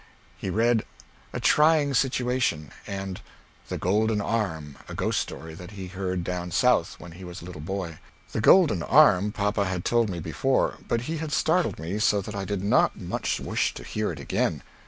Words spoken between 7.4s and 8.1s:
a little boy.